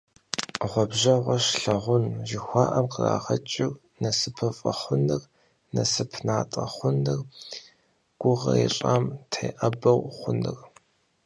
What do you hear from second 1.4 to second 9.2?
лъагъун» жыхуаӏэм кърагъэкӏырт насыпыфӀэ хъуныр, насып натӀэ хъуныр, гугъэ ищӀам